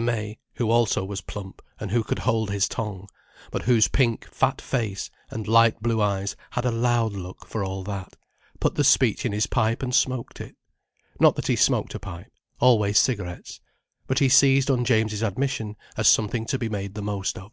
May, 0.00 0.38
who 0.54 0.70
also 0.70 1.04
was 1.04 1.20
plump 1.22 1.60
and 1.80 1.90
who 1.90 2.04
could 2.04 2.20
hold 2.20 2.50
his 2.52 2.68
tongue, 2.68 3.08
but 3.50 3.62
whose 3.62 3.88
pink, 3.88 4.30
fat 4.30 4.60
face 4.60 5.10
and 5.28 5.48
light 5.48 5.82
blue 5.82 6.00
eyes 6.00 6.36
had 6.52 6.64
a 6.64 6.70
loud 6.70 7.14
look, 7.14 7.46
for 7.48 7.64
all 7.64 7.82
that, 7.82 8.14
put 8.60 8.76
the 8.76 8.84
speech 8.84 9.26
in 9.26 9.32
his 9.32 9.48
pipe 9.48 9.82
and 9.82 9.92
smoked 9.92 10.40
it. 10.40 10.54
Not 11.18 11.34
that 11.34 11.48
he 11.48 11.56
smoked 11.56 11.96
a 11.96 11.98
pipe: 11.98 12.30
always 12.60 12.96
cigarettes. 12.96 13.60
But 14.06 14.20
he 14.20 14.28
seized 14.28 14.70
on 14.70 14.84
James's 14.84 15.24
admission, 15.24 15.74
as 15.96 16.06
something 16.06 16.46
to 16.46 16.60
be 16.60 16.68
made 16.68 16.94
the 16.94 17.02
most 17.02 17.36
of. 17.36 17.52